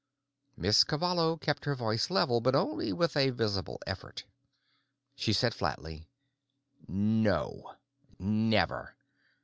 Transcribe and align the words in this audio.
Miss 0.57 0.83
Cavallo 0.83 1.37
kept 1.37 1.65
her 1.65 1.75
voice 1.75 2.09
level, 2.09 2.41
but 2.41 2.55
only 2.55 2.91
with 2.91 3.15
a 3.15 3.29
visible 3.29 3.79
effort. 3.85 4.23
She 5.15 5.31
said 5.31 5.53
flatly, 5.53 6.07
"No. 6.87 7.75
Never. 8.17 8.95